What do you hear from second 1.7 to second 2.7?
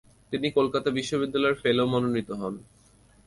মনোনীত হন।